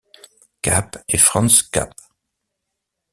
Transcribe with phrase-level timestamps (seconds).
[0.63, 1.93] Cap et Franz Cap.